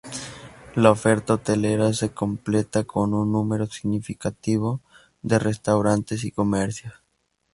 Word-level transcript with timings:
La 0.73 0.89
oferta 0.89 1.35
hotelera 1.35 1.93
se 1.93 2.09
completa 2.09 2.85
con 2.85 3.13
un 3.13 3.31
número 3.31 3.67
significativo 3.67 4.81
de 5.21 5.37
restaurantes 5.37 6.23
y 6.23 6.31
comercios. 6.31 6.93